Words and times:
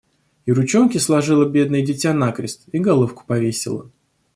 И 0.47 0.51
ручонки 0.51 0.97
сложило 0.97 1.47
бедное 1.47 1.85
дитя 1.85 2.11
накрест, 2.11 2.67
и 2.71 2.79
головку 2.79 3.23
повесило… 3.27 3.91